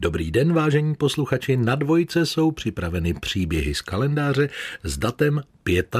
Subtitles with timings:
[0.00, 1.56] Dobrý den, vážení posluchači.
[1.56, 4.48] Na dvojce jsou připraveny příběhy z kalendáře
[4.82, 5.40] s datem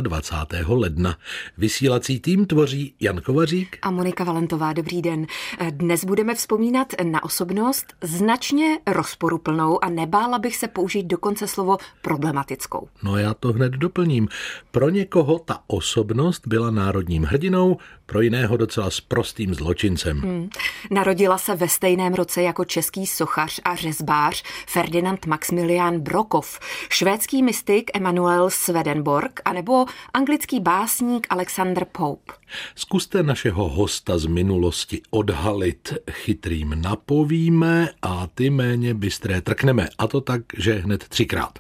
[0.01, 0.69] 25.
[0.69, 1.17] ledna.
[1.59, 4.72] Vysílací tým tvoří Jan Kovařík a Monika Valentová.
[4.72, 5.27] Dobrý den.
[5.71, 12.89] Dnes budeme vzpomínat na osobnost značně rozporuplnou a nebála bych se použít dokonce slovo problematickou.
[13.03, 14.29] No já to hned doplním.
[14.71, 17.77] Pro někoho ta osobnost byla národním hrdinou,
[18.07, 20.20] pro jiného docela s prostým zločincem.
[20.20, 20.50] Hmm.
[20.91, 27.90] Narodila se ve stejném roce jako český sochař a řezbář Ferdinand Maximilian Brokov, švédský mystik
[27.95, 32.33] Emanuel Swedenborg a nebo anglický básník Alexander Pope.
[32.75, 35.95] Zkuste našeho hosta z minulosti odhalit.
[36.11, 39.89] Chytrým napovíme a ty méně bystré trkneme.
[39.98, 41.59] A to tak, že hned třikrát.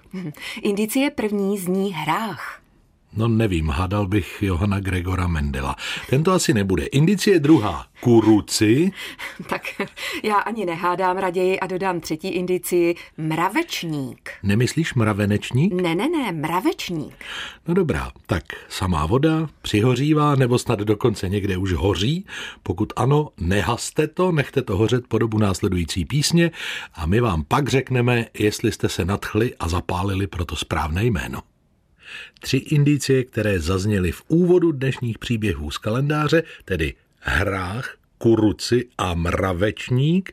[0.62, 2.65] Indicie první zní hrách.
[3.16, 5.76] No nevím, hádal bych Johana Gregora Mendela.
[6.10, 6.86] Tento asi nebude.
[6.86, 7.86] Indicie druhá.
[8.00, 8.90] Kuruci.
[9.48, 9.62] tak
[10.22, 14.30] já ani nehádám raději a dodám třetí indici mravečník.
[14.42, 15.74] Nemyslíš mravenečník?
[15.74, 17.24] Ne, ne, ne, mravečník.
[17.68, 22.26] No dobrá, tak samá voda přihořívá nebo snad dokonce někde už hoří?
[22.62, 26.50] Pokud ano, nehaste to, nechte to hořet po dobu následující písně
[26.94, 31.42] a my vám pak řekneme, jestli jste se nadchli a zapálili pro to správné jméno.
[32.40, 40.32] Tři indicie, které zazněly v úvodu dnešních příběhů z kalendáře, tedy hrách, kuruci a mravečník,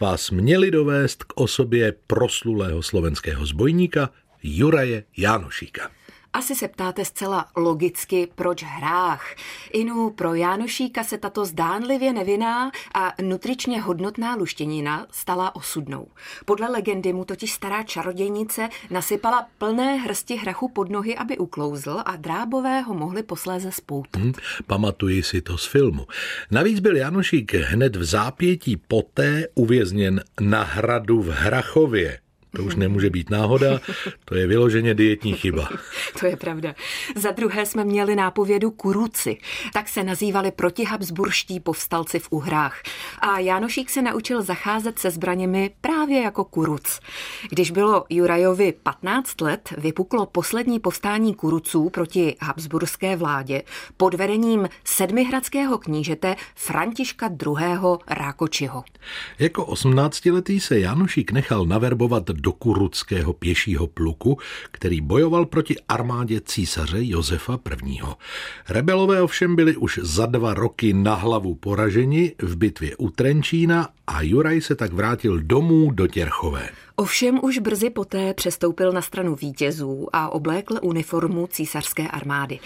[0.00, 4.10] vás měli dovést k osobě proslulého slovenského zbojníka
[4.42, 5.90] Juraje Jánošíka.
[6.34, 9.34] Asi se ptáte zcela logicky, proč hrách.
[9.72, 16.06] Inu pro Jánošíka se tato zdánlivě nevinná a nutričně hodnotná luštěnina stala osudnou.
[16.44, 22.16] Podle legendy mu totiž stará čarodějnice nasypala plné hrsti hrachu pod nohy, aby uklouzl a
[22.16, 24.22] drábové ho mohli posléze spoutat.
[24.22, 24.32] Hmm,
[24.66, 26.06] pamatuji si to z filmu.
[26.50, 32.23] Navíc byl Janošík hned v zápětí poté uvězněn na hradu v Hrachově.
[32.56, 33.80] To už nemůže být náhoda,
[34.24, 35.68] to je vyloženě dietní chyba.
[36.20, 36.74] to je pravda.
[37.16, 39.38] Za druhé jsme měli nápovědu kuruci.
[39.72, 42.82] Tak se nazývali protihabsburští povstalci v Uhrách.
[43.18, 47.00] A Jánošík se naučil zacházet se zbraněmi právě jako kuruc.
[47.50, 53.62] Když bylo Jurajovi 15 let, vypuklo poslední povstání kuruců proti habsburské vládě
[53.96, 57.56] pod vedením sedmihradského knížete Františka II.
[58.08, 58.84] Rákočiho.
[59.38, 64.38] Jako 18-letý se Jánošík nechal naverbovat do kuruckého pěšího pluku,
[64.70, 68.00] který bojoval proti armádě císaře Josefa I.
[68.68, 74.22] Rebelové ovšem byli už za dva roky na hlavu poraženi v bitvě u Trenčína a
[74.22, 76.68] Juraj se tak vrátil domů do Těrchové.
[76.96, 82.58] Ovšem už brzy poté přestoupil na stranu vítězů a oblékl uniformu císařské armády.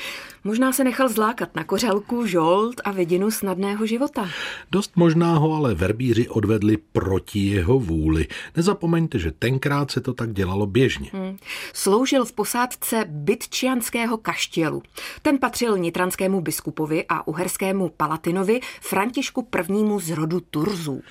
[0.45, 4.29] Možná se nechal zlákat na kořelku, žolt a vidinu snadného života.
[4.73, 8.27] Dost možná ho ale verbíři odvedli proti jeho vůli.
[8.57, 11.11] Nezapomeňte, že tenkrát se to tak dělalo běžně.
[11.13, 11.37] Hmm.
[11.73, 14.83] Sloužil v posádce bytčianského kaštělu.
[15.23, 20.01] Ten patřil nitranskému biskupovi a uherskému palatinovi Františku I.
[20.01, 21.03] z rodu Turzů.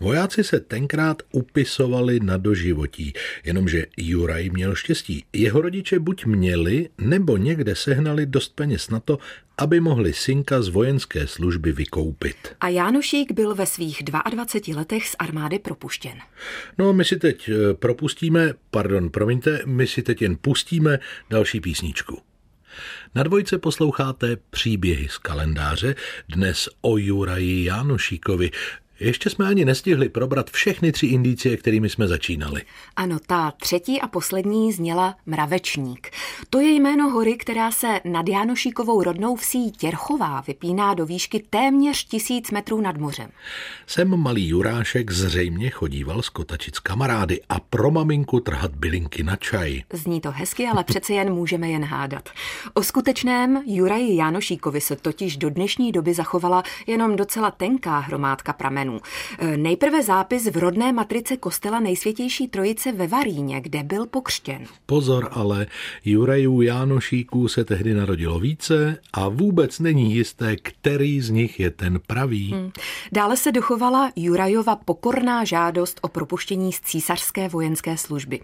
[0.00, 3.12] Vojáci se tenkrát upisovali na dožití životí,
[3.44, 5.24] jenomže Juraj měl štěstí.
[5.32, 9.18] Jeho rodiče buď měli, nebo někde sehnali dost peněz na to,
[9.58, 12.36] aby mohli synka z vojenské služby vykoupit.
[12.60, 16.18] A Jánošík byl ve svých 22 letech z armády propuštěn.
[16.78, 20.98] No, my si teď eh, propustíme, pardon, promiňte, my si teď jen pustíme
[21.30, 22.18] další písničku.
[23.14, 25.94] Na dvojce posloucháte příběhy z kalendáře,
[26.28, 28.50] dnes o Juraji Jánošíkovi,
[29.00, 32.62] ještě jsme ani nestihli probrat všechny tři indicie, kterými jsme začínali.
[32.96, 36.10] Ano, ta třetí a poslední zněla Mravečník.
[36.50, 42.04] To je jméno hory, která se nad Jánošíkovou rodnou vsí Těrchová vypíná do výšky téměř
[42.04, 43.30] tisíc metrů nad mořem.
[43.86, 49.82] Sem malý Jurášek zřejmě chodíval skotačit s kamarády a pro maminku trhat bylinky na čaj.
[49.92, 52.28] Zní to hezky, ale přece jen můžeme jen hádat.
[52.74, 58.83] O skutečném Juraji Jánošíkovi se totiž do dnešní doby zachovala jenom docela tenká hromádka pramenů
[58.84, 59.00] křesťanů.
[59.38, 64.66] E, nejprve zápis v rodné matrice kostela nejsvětější trojice ve Varíně, kde byl pokřtěn.
[64.86, 65.66] Pozor ale,
[66.04, 72.00] Jurajů Jánošíků se tehdy narodilo více a vůbec není jisté, který z nich je ten
[72.06, 72.52] pravý.
[72.52, 72.70] Hmm.
[73.12, 78.40] Dále se dochovala Jurajova pokorná žádost o propuštění z císařské vojenské služby.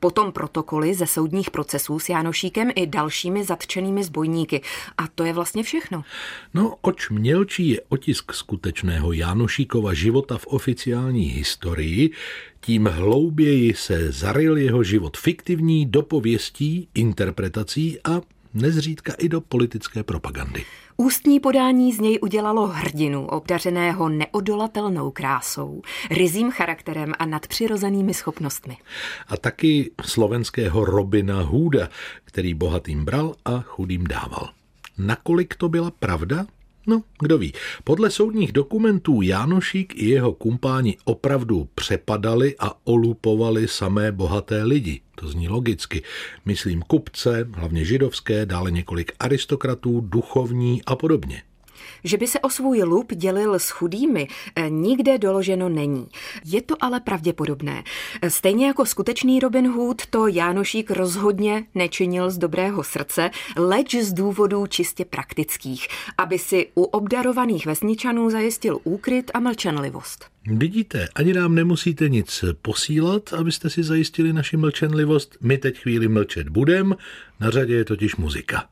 [0.00, 4.60] Potom protokoly ze soudních procesů s Jánošíkem i dalšími zatčenými zbojníky.
[4.98, 6.04] A to je vlastně všechno.
[6.54, 12.10] No, oč mělčí je otisk skutečného Jánošíkova života v oficiální historii,
[12.60, 18.20] tím hlouběji se zaryl jeho život fiktivní dopověstí, interpretací a
[18.54, 20.64] nezřídka i do politické propagandy.
[20.96, 28.76] Ústní podání z něj udělalo hrdinu, obdařeného neodolatelnou krásou, rizím charakterem a nadpřirozenými schopnostmi.
[29.28, 31.88] A taky slovenského Robina Hooda,
[32.24, 34.50] který bohatým bral a chudým dával.
[34.98, 36.46] Nakolik to byla pravda?
[36.88, 37.52] No, kdo ví.
[37.84, 45.00] Podle soudních dokumentů Jánošík i jeho kumpáni opravdu přepadali a olupovali samé bohaté lidi.
[45.14, 46.02] To zní logicky.
[46.44, 51.42] Myslím kupce, hlavně židovské, dále několik aristokratů, duchovní a podobně.
[52.04, 56.08] Že by se o svůj lup dělil s chudými, eh, nikde doloženo není.
[56.44, 57.84] Je to ale pravděpodobné.
[58.28, 64.66] Stejně jako skutečný Robin Hood to Jánošík rozhodně nečinil z dobrého srdce, leč z důvodů
[64.66, 65.88] čistě praktických,
[66.18, 70.24] aby si u obdarovaných vesničanů zajistil úkryt a mlčenlivost.
[70.46, 75.36] Vidíte, ani nám nemusíte nic posílat, abyste si zajistili naši mlčenlivost.
[75.40, 76.96] My teď chvíli mlčet budem,
[77.40, 78.68] na řadě je totiž muzika.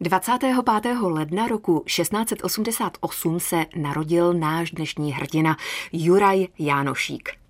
[0.00, 0.96] 25.
[1.02, 5.56] ledna roku 1688 se narodil náš dnešní hrdina
[5.92, 7.45] Juraj Jánošík.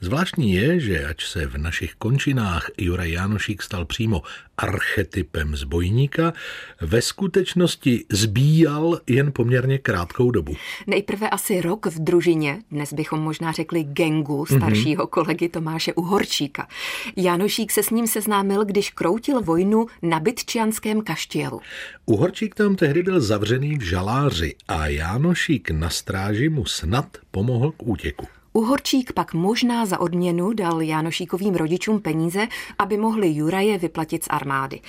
[0.00, 4.22] Zvláštní je, že ač se v našich končinách Juraj Jánošík stal přímo
[4.56, 6.32] archetypem zbojníka,
[6.80, 10.56] ve skutečnosti zbíjal jen poměrně krátkou dobu.
[10.86, 15.08] Nejprve asi rok v družině, dnes bychom možná řekli gengu staršího mm-hmm.
[15.08, 16.68] kolegy Tomáše Uhorčíka.
[17.16, 21.60] Jánošík se s ním seznámil, když kroutil vojnu na Bytčianském kaštělu.
[22.06, 27.82] Uhorčík tam tehdy byl zavřený v žaláři a Jánošík na stráži mu snad pomohl k
[27.82, 28.26] útěku.
[28.52, 34.80] Uhorčík pak možná za odměnu dal Jánošíkovým rodičům peníze, aby mohli Juraje vyplatit z armády.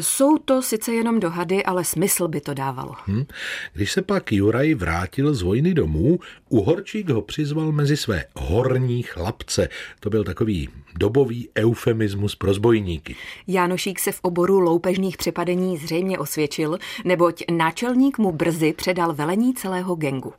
[0.00, 2.94] Jsou to sice jenom dohady, ale smysl by to dávalo.
[3.06, 3.24] Hmm.
[3.72, 6.18] Když se pak Juraj vrátil z vojny domů,
[6.48, 9.68] Uhorčík ho přizval mezi své horní chlapce.
[10.00, 10.68] To byl takový
[10.98, 13.16] dobový eufemismus pro zbojníky.
[13.46, 19.94] Jánošík se v oboru loupežných přepadení zřejmě osvědčil, neboť náčelník mu brzy předal velení celého
[19.94, 20.32] gengu.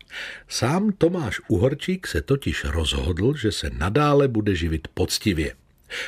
[0.48, 5.54] Sám Tomáš Uhorčík se totiž rozhodl, že se nadále bude živit poctivě.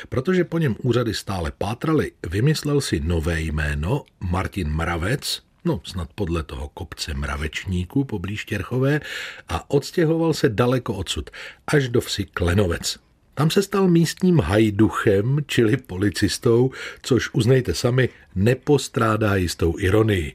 [0.08, 6.42] Protože po něm úřady stále pátrali, vymyslel si nové jméno Martin Mravec, no snad podle
[6.42, 9.00] toho kopce mravečníků poblíž Těrchové,
[9.48, 11.30] a odstěhoval se daleko odsud,
[11.66, 13.03] až do vsi Klenovec.
[13.34, 16.70] Tam se stal místním hajduchem, čili policistou,
[17.02, 20.32] což uznejte sami, nepostrádá jistou ironii.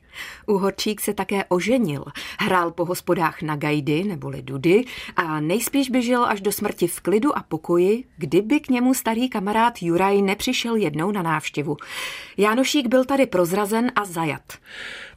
[0.47, 2.05] Uhorčík se také oženil.
[2.39, 4.85] Hrál po hospodách na gajdy neboli dudy
[5.15, 9.29] a nejspíš by žil až do smrti v klidu a pokoji, kdyby k němu starý
[9.29, 11.77] kamarád Juraj nepřišel jednou na návštěvu.
[12.37, 14.53] Jánošík byl tady prozrazen a zajat.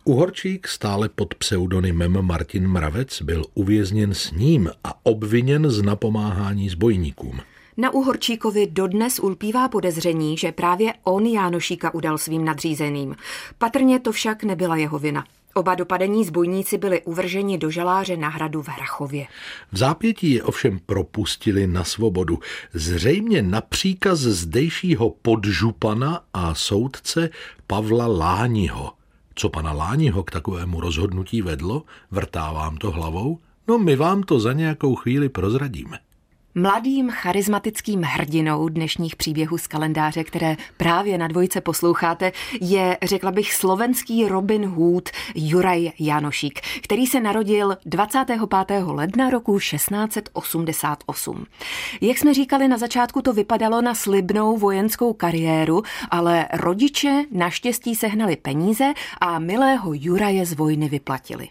[0.04, 7.40] Uhorčík stále pod pseudonymem Martin Mravec byl uvězněn s ním a obviněn z napomáhání zbojníkům.
[7.76, 13.16] Na Uhorčíkovi dodnes ulpívá podezření, že právě on Jánošíka udal svým nadřízeným.
[13.58, 15.24] Patrně to však nebyla jeho vina.
[15.54, 19.26] Oba dopadení zbojníci byli uvrženi do žaláře na hradu v Hrachově.
[19.72, 22.38] V zápětí je ovšem propustili na svobodu.
[22.72, 27.30] Zřejmě na příkaz zdejšího podžupana a soudce
[27.66, 28.92] Pavla Lániho.
[29.34, 31.82] Co pana Lániho k takovému rozhodnutí vedlo?
[32.10, 33.38] Vrtá vám to hlavou?
[33.68, 35.98] No my vám to za nějakou chvíli prozradíme.
[36.54, 43.54] Mladým charismatickým hrdinou dnešních příběhů z kalendáře, které právě na dvojce posloucháte, je, řekla bych,
[43.54, 48.40] slovenský Robin Hood Juraj Janošík, který se narodil 25.
[48.86, 51.46] ledna roku 1688.
[52.00, 58.36] Jak jsme říkali na začátku, to vypadalo na slibnou vojenskou kariéru, ale rodiče naštěstí sehnali
[58.36, 61.48] peníze a milého Juraje z vojny vyplatili.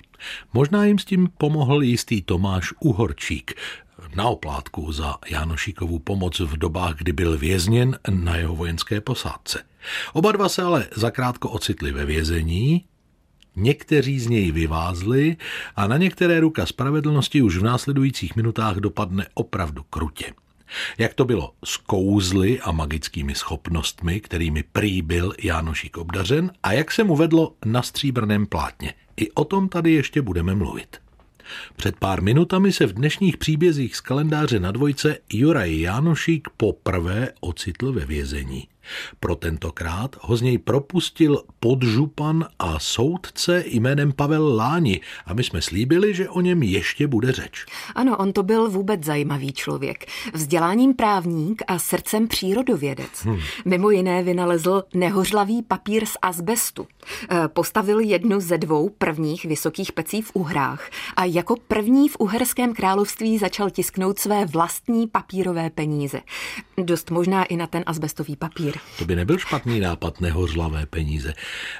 [0.54, 3.54] Možná jim s tím pomohl jistý Tomáš Uhorčík,
[4.16, 9.64] na oplátku za Janošíkovu pomoc v dobách, kdy byl vězněn na jeho vojenské posádce.
[10.14, 12.86] Oba dva se ale zakrátko ocitli ve vězení,
[13.56, 15.38] Někteří z něj vyvázli
[15.76, 20.34] a na některé ruka spravedlnosti už v následujících minutách dopadne opravdu krutě.
[20.98, 26.92] Jak to bylo s kouzly a magickými schopnostmi, kterými prý byl Jánošík obdařen a jak
[26.92, 28.94] se mu vedlo na stříbrném plátně.
[29.18, 30.98] I o tom tady ještě budeme mluvit.
[31.76, 37.94] Před pár minutami se v dnešních příbězích z kalendáře na dvojce Juraj Jánošík poprvé ocitl
[37.94, 38.68] ve vězení.
[39.20, 45.62] Pro tentokrát ho z něj propustil podžupan a soudce jménem Pavel Láni a my jsme
[45.62, 47.66] slíbili, že o něm ještě bude řeč.
[47.96, 50.06] Ano, on to byl vůbec zajímavý člověk.
[50.34, 53.24] Vzděláním právník a srdcem přírodovědec.
[53.24, 53.40] Hmm.
[53.66, 56.88] Mimo jiné vynalezl nehořlavý papír z azbestu.
[57.30, 62.74] E, postavil jednu ze dvou prvních vysokých pecí v Uhrách a jako první v Uherském
[62.74, 66.22] království začal tisknout své vlastní papírové peníze.
[66.78, 68.71] Dost možná i na ten azbestový papír.
[68.72, 68.98] Papír.
[69.00, 71.34] To by nebyl špatný nápad nehořlavé peníze.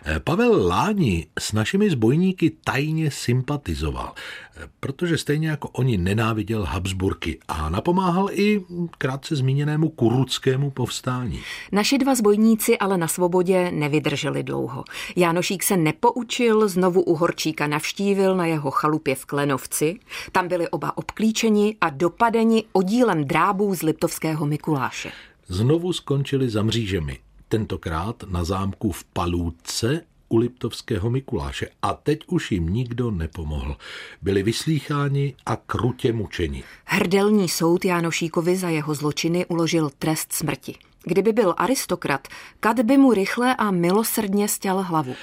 [0.06, 7.40] Eh, Pavel Láni s našimi zbojníky tajně sympatizoval, eh, protože stejně jako oni nenáviděl Habsburky
[7.48, 8.62] a napomáhal i
[8.98, 11.42] krátce zmíněnému kuruckému povstání.
[11.72, 14.84] Naši dva zbojníci ale na svobodě nevydrželi dlouho.
[15.16, 20.00] Jánošík se nepoučil, znovu u Horčíka navštívil na jeho chalupě v Klenovci.
[20.32, 25.12] Tam byli oba obklíčeni a dopadeni oddílem drábů z Liptovského Mikuláše.
[25.52, 32.52] Znovu skončili za mřížemi, tentokrát na zámku v Palůdce u Liptovského Mikuláše a teď už
[32.52, 33.78] jim nikdo nepomohl.
[34.22, 36.64] Byli vyslýcháni a krutě mučeni.
[36.86, 40.76] Hrdelní soud Jánošíkovi za jeho zločiny uložil trest smrti.
[41.04, 42.28] Kdyby byl aristokrat,
[42.60, 45.16] Kat by mu rychle a milosrdně stěl hlavu.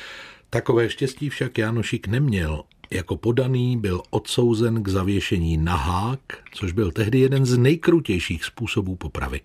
[0.50, 2.62] Takové štěstí však Jánošík neměl.
[2.90, 6.20] Jako podaný byl odsouzen k zavěšení na hák,
[6.52, 9.40] což byl tehdy jeden z nejkrutějších způsobů popravy.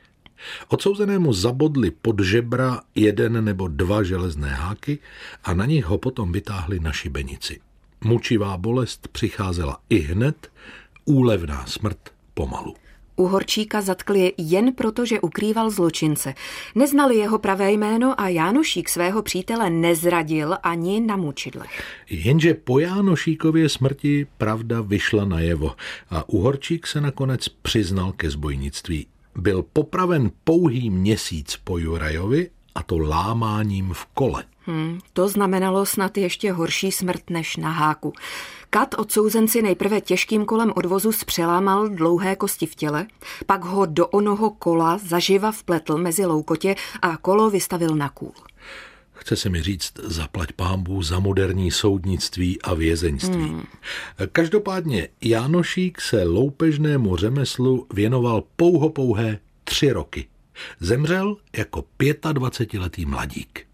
[0.68, 5.00] Odsouzenému zabodli pod žebra jeden nebo dva železné háky
[5.44, 7.60] a na nich ho potom vytáhli na šibenici.
[8.04, 10.52] Mučivá bolest přicházela i hned,
[11.06, 12.00] úlevná smrt
[12.34, 12.76] pomalu.
[13.16, 16.34] U Horčíka zatkli jen proto, že ukrýval zločince.
[16.76, 21.84] Neznali jeho pravé jméno a Jánošík svého přítele nezradil ani na mučidlech.
[22.10, 25.72] Jenže po Jánošíkově smrti pravda vyšla najevo
[26.10, 29.06] a Uhorčík se nakonec přiznal ke zbojnictví.
[29.36, 34.44] Byl popraven pouhý měsíc po Jurajovi a to lámáním v kole.
[34.66, 38.14] Hmm, to znamenalo snad ještě horší smrt než na háku.
[38.70, 43.08] Kat odsouzenci nejprve těžkým kolem odvozu zpřelámal dlouhé kosti v těle,
[43.46, 48.34] pak ho do onoho kola zaživa vpletl mezi loukotě a kolo vystavil na kůl.
[49.14, 53.44] Chce se mi říct, zaplať pámbu za moderní soudnictví a vězeňství.
[53.44, 53.64] Hmm.
[54.32, 60.28] Každopádně Jánošík se loupežnému řemeslu věnoval pouho pouhé tři roky.
[60.80, 63.68] Zemřel jako 25-letý mladík.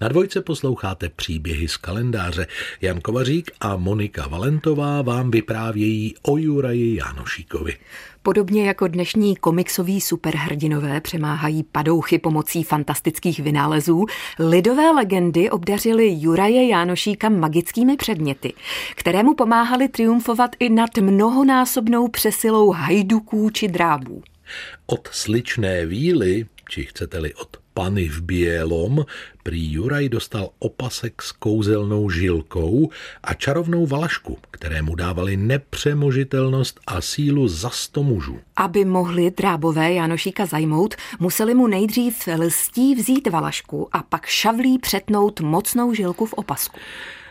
[0.00, 2.46] Na dvojce posloucháte příběhy z kalendáře.
[2.80, 7.76] Jan Kovařík a Monika Valentová vám vyprávějí o Juraji Janošíkovi.
[8.22, 14.06] Podobně jako dnešní komiksoví superhrdinové přemáhají padouchy pomocí fantastických vynálezů,
[14.38, 18.52] lidové legendy obdařily Juraje Jánošíka magickými předměty,
[18.94, 24.22] kterému pomáhali triumfovat i nad mnohonásobnou přesilou hajduků či drábů.
[24.86, 29.04] Od sličné víly, či chcete-li od Pany v Bělom
[29.42, 32.90] prý Juraj dostal opasek s kouzelnou žilkou
[33.24, 38.38] a čarovnou valašku, které mu dávali nepřemožitelnost a sílu za sto mužů.
[38.56, 45.40] Aby mohli drábové Janošíka zajmout, museli mu nejdřív lstí vzít valašku a pak šavlí přetnout
[45.40, 46.78] mocnou žilku v opasku.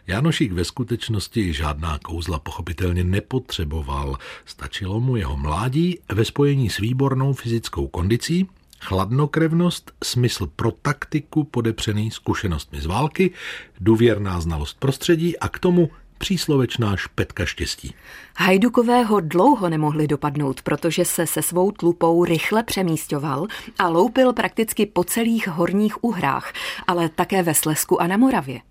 [0.07, 4.17] Janošík ve skutečnosti žádná kouzla pochopitelně nepotřeboval.
[4.45, 8.47] Stačilo mu jeho mládí ve spojení s výbornou fyzickou kondicí,
[8.81, 13.31] chladnokrevnost, smysl pro taktiku podepřený zkušenostmi z války,
[13.79, 17.93] důvěrná znalost prostředí a k tomu příslovečná špetka štěstí.
[18.37, 23.47] Hajdukové ho dlouho nemohli dopadnout, protože se se svou tlupou rychle přemístěval
[23.79, 26.53] a loupil prakticky po celých horních uhrách,
[26.87, 28.61] ale také ve Slesku a na Moravě.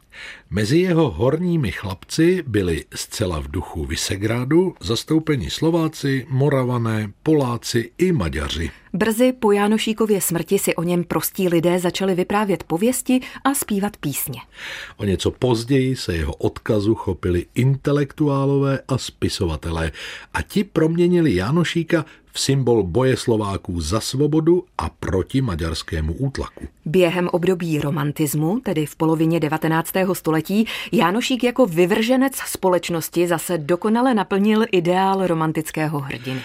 [0.50, 8.70] Mezi jeho horními chlapci byli zcela v duchu Visegrádu zastoupeni Slováci, Moravané, Poláci i Maďaři.
[8.92, 14.40] Brzy po Jánošíkově smrti si o něm prostí lidé začali vyprávět pověsti a zpívat písně.
[14.96, 19.92] O něco později se jeho odkazu chopili intelektuálové a spisovatelé
[20.34, 26.68] a ti proměnili Jánošíka v symbol boje Slováků za svobodu a proti maďarskému útlaku.
[26.84, 29.92] Během období romantismu, tedy v polovině 19.
[30.12, 36.40] století, Jánošík jako vyvrženec společnosti zase dokonale naplnil ideál romantického hrdiny.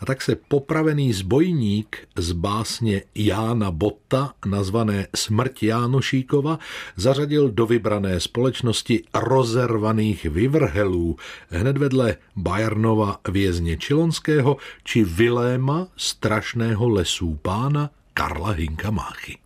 [0.00, 6.58] A tak se popravený zbojník z básně Jána Botta, nazvané Smrt Jánošíkova,
[6.96, 11.16] zařadil do vybrané společnosti rozervaných vyvrhelů,
[11.48, 19.39] hned vedle Bajarnova vězně Čilonského či Viléma strašného lesů pána Karla Hinka Máchy.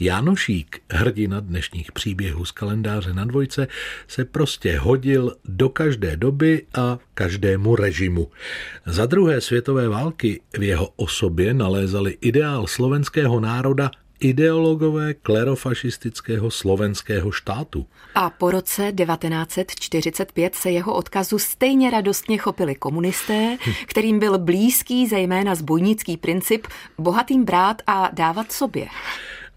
[0.00, 3.68] Jánošík, hrdina dnešních příběhů z kalendáře na dvojce,
[4.08, 8.30] se prostě hodil do každé doby a každému režimu.
[8.86, 13.90] Za druhé světové války v jeho osobě nalézali ideál slovenského národa
[14.20, 17.86] ideologové klerofašistického slovenského štátu.
[18.14, 25.54] A po roce 1945 se jeho odkazu stejně radostně chopili komunisté, kterým byl blízký zejména
[25.54, 26.66] zbojnický princip
[26.98, 28.86] bohatým brát a dávat sobě.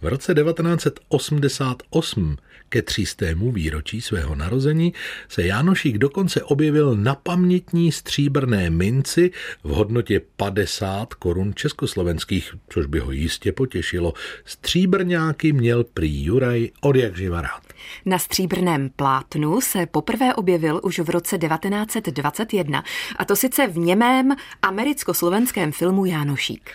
[0.02, 2.38] V roce 1988
[2.70, 4.94] ke třístému výročí svého narození
[5.30, 9.32] se Jánošík dokonce objevil na pamětní stříbrné minci
[9.64, 14.14] v hodnotě 50 korun československých, což by ho jistě potěšilo.
[14.46, 17.62] Stříbrňáky měl prý Juraj od jak rád.
[18.06, 22.84] Na stříbrném plátnu se poprvé objevil už v roce 1921,
[23.18, 26.72] a to sice v němém americko-slovenském filmu Jánošík.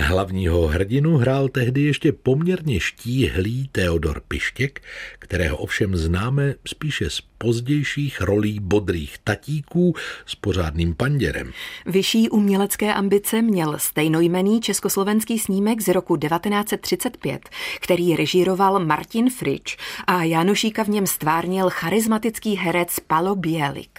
[0.00, 4.82] Hlavního hrdinu hrál tehdy ještě poměrně štíhlý Teodor Pištěk,
[5.18, 9.94] kterého ovšem známe spíše z pozdějších rolí bodrých tatíků
[10.26, 11.52] s pořádným panděrem.
[11.86, 17.48] Vyšší umělecké ambice měl stejnojmený československý snímek z roku 1935,
[17.80, 23.98] který režíroval Martin Frič a Janošíka v něm stvárnil charismatický herec Palo Bielik.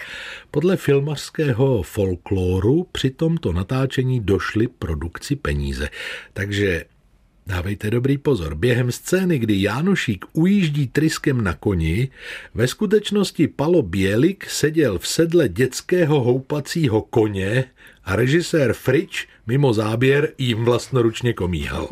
[0.51, 5.89] Podle filmařského folkloru při tomto natáčení došly produkci peníze,
[6.33, 6.85] takže
[7.47, 8.55] Dávejte dobrý pozor.
[8.55, 12.09] Během scény, kdy Jánošík ujíždí tryskem na koni,
[12.53, 17.65] ve skutečnosti Palo Bělik seděl v sedle dětského houpacího koně
[18.05, 21.89] a režisér Frič mimo záběr jim vlastnoručně komíhal.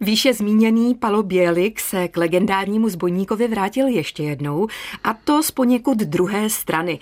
[0.00, 4.68] Výše zmíněný Palo Bělik se k legendárnímu zbojníkovi vrátil ještě jednou,
[5.04, 6.98] a to z poněkud druhé strany.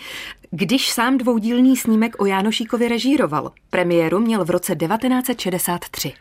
[0.50, 6.12] Když sám dvoudílný snímek o Jánošíkovi režíroval, premiéru měl v roce 1963.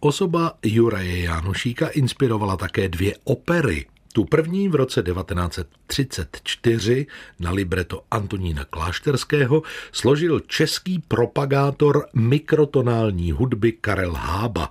[0.00, 3.86] Osoba Juraje Jánošíka inspirovala také dvě opery.
[4.12, 7.06] Tu první v roce 1934
[7.40, 9.62] na libreto Antonína Klášterského
[9.92, 14.70] složil český propagátor mikrotonální hudby Karel Hába.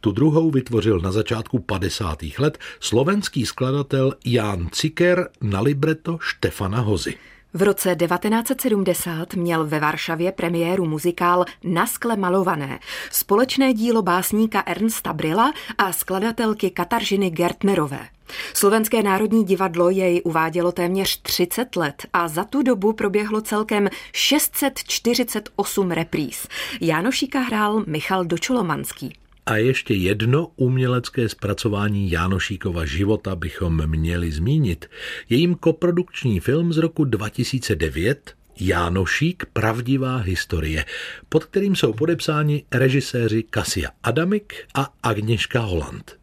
[0.00, 2.18] Tu druhou vytvořil na začátku 50.
[2.38, 7.14] let slovenský skladatel Ján Ciker na libreto Štefana Hozy.
[7.54, 12.78] V roce 1970 měl ve Varšavě premiéru muzikál Na skle malované,
[13.10, 18.08] společné dílo básníka Ernsta Brilla a skladatelky Kataržiny Gertnerové.
[18.54, 25.90] Slovenské národní divadlo jej uvádělo téměř 30 let a za tu dobu proběhlo celkem 648
[25.90, 26.48] repríz.
[26.80, 29.21] Jánošíka hrál Michal Dočolomanský.
[29.46, 34.90] A ještě jedno umělecké zpracování Jánošíkova života bychom měli zmínit.
[35.28, 40.84] Jejím koprodukční film z roku 2009 Jánošík Pravdivá historie,
[41.28, 46.16] pod kterým jsou podepsáni režiséři Kasia Adamik a Agněška Holland.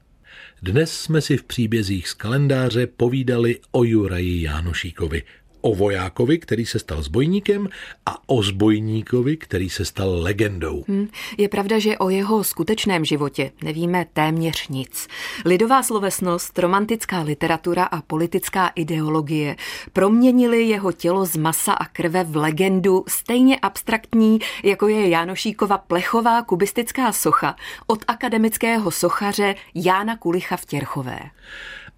[0.62, 5.24] Dnes jsme si v příbězích z kalendáře povídali o Juraji Jánošíkovi–
[5.62, 7.70] o vojákovi, který se stal zbojníkem
[8.06, 10.84] a o zbojníkovi, který se stal legendou.
[10.88, 15.08] Hmm, je pravda, že o jeho skutečném životě nevíme téměř nic.
[15.46, 19.56] Lidová slovesnost, romantická literatura a politická ideologie
[19.94, 26.42] proměnili jeho tělo z masa a krve v legendu stejně abstraktní, jako je Jánošíkova plechová
[26.42, 27.56] kubistická socha
[27.88, 31.20] od akademického sochaře Jána Kulicha v Těrchové.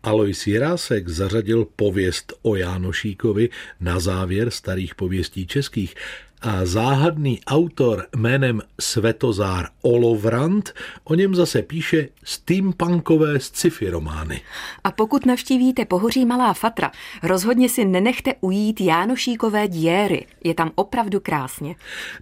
[0.03, 5.95] Alois Jirásek zařadil pověst o Jánošíkovi na závěr starých pověstí českých
[6.41, 10.73] a záhadný autor jménem Svetozár Olovrant
[11.03, 14.41] o něm zase píše steampunkové sci-fi romány.
[14.83, 16.91] A pokud navštívíte pohoří Malá Fatra,
[17.23, 20.25] rozhodně si nenechte ujít Jánošíkové diéry.
[20.43, 21.75] Je tam opravdu krásně.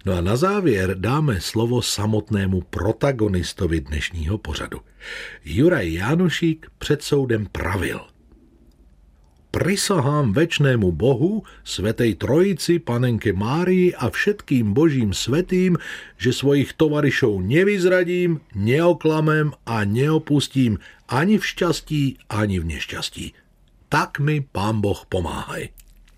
[0.06, 4.80] No a na závěr dáme slovo samotnému protagonistovi dnešního pořadu.
[5.44, 8.00] Juraj Jánošík před soudem pravil–
[9.50, 15.76] prisahám večnému Bohu, svetej trojici, panenke Márii a všetkým božím svetým,
[16.16, 23.26] že svojich tovarišov nevyzradím, neoklamem a neopustím ani v šťastí, ani v nešťastí.
[23.90, 25.68] Tak mi pán Boh pomáhaj.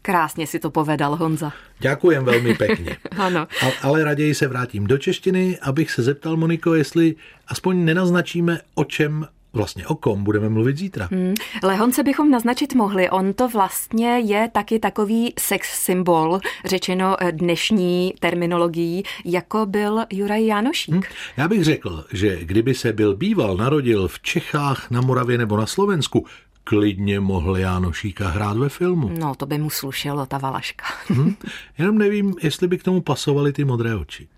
[0.03, 1.53] Krásně si to povedal, Honza.
[1.79, 2.97] Děkujem velmi pěkně.
[3.19, 3.47] ano.
[3.63, 7.15] Ale, ale raději se vrátím do češtiny, abych se zeptal, Moniko, jestli
[7.49, 11.09] aspoň nenaznačíme, o čem Vlastně o kom budeme mluvit zítra?
[11.13, 11.35] Hmm.
[11.63, 13.11] Lehonce bychom naznačit mohli.
[13.11, 20.95] On to vlastně je taky takový sex symbol, řečeno dnešní terminologií, jako byl Juraj Janošík.
[20.95, 21.03] Hmm.
[21.37, 25.67] Já bych řekl, že kdyby se byl býval narodil v Čechách, na Moravě nebo na
[25.67, 26.27] Slovensku,
[26.65, 29.11] klidně mohl Jánošíka hrát ve filmu.
[29.19, 30.85] No, to by mu slušelo, ta valaška.
[31.09, 31.35] hmm.
[31.79, 34.29] Jenom nevím, jestli by k tomu pasovaly ty modré oči.